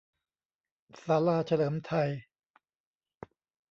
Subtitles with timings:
[1.03, 2.09] ศาลาเฉลิมไทย